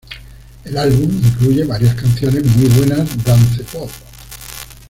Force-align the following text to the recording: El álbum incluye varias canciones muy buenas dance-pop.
El 0.65 0.77
álbum 0.79 1.11
incluye 1.15 1.63
varias 1.63 1.93
canciones 1.93 2.43
muy 2.55 2.69
buenas 2.69 3.23
dance-pop. 3.23 3.91